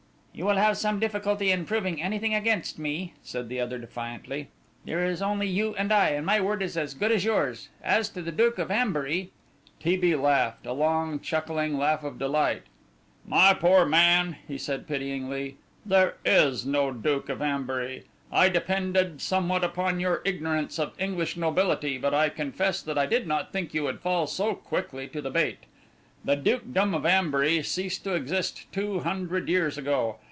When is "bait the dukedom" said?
25.29-26.93